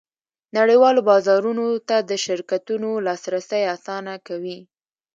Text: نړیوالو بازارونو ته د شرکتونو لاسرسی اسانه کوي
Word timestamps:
نړیوالو 0.57 1.01
بازارونو 1.09 1.65
ته 1.87 1.95
د 2.09 2.11
شرکتونو 2.25 2.89
لاسرسی 3.05 3.61
اسانه 3.75 4.13
کوي 4.27 4.57